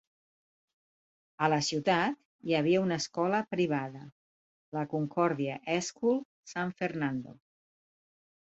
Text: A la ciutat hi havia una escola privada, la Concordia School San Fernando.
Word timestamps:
A 1.47 1.49
la 1.53 1.59
ciutat 1.67 2.15
hi 2.47 2.57
havia 2.61 2.81
una 2.85 2.97
escola 3.03 3.41
privada, 3.53 4.03
la 4.79 4.87
Concordia 4.95 5.61
School 5.91 6.19
San 6.55 6.73
Fernando. 6.81 7.39